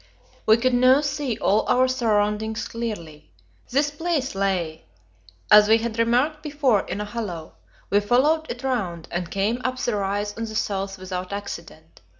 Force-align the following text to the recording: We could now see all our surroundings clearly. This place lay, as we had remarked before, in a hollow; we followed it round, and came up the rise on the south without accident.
We 0.47 0.57
could 0.57 0.73
now 0.73 1.01
see 1.01 1.37
all 1.37 1.63
our 1.67 1.87
surroundings 1.87 2.67
clearly. 2.67 3.29
This 3.69 3.91
place 3.91 4.33
lay, 4.33 4.85
as 5.51 5.67
we 5.69 5.77
had 5.77 5.99
remarked 5.99 6.41
before, 6.41 6.81
in 6.87 6.99
a 6.99 7.05
hollow; 7.05 7.53
we 7.91 7.99
followed 7.99 8.47
it 8.49 8.63
round, 8.63 9.07
and 9.11 9.29
came 9.29 9.61
up 9.63 9.77
the 9.77 9.95
rise 9.95 10.35
on 10.35 10.45
the 10.45 10.55
south 10.55 10.97
without 10.97 11.31
accident. 11.31 12.01